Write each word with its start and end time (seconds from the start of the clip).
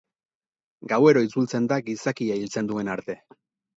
Gauero 0.93 1.23
itzultzen 1.27 1.67
da 1.73 1.79
gizakia 1.91 2.39
hiltzen 2.41 2.73
duen 2.73 2.91
arte. 2.95 3.19